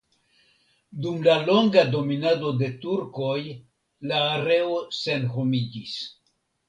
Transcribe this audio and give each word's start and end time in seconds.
Dum 1.05 1.19
la 1.27 1.35
longa 1.49 1.83
dominado 1.95 2.53
de 2.63 2.69
turkoj 2.85 3.37
la 4.13 4.23
areo 4.31 4.81
senhomiĝis. 5.03 5.97